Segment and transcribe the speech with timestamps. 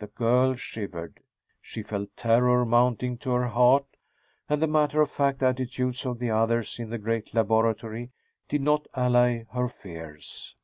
[0.00, 1.20] The girl shivered.
[1.60, 3.86] She felt terror mounting to her heart,
[4.48, 8.10] and the matter of fact attitudes of the others in the great laboratory
[8.48, 10.56] did not allay her fears.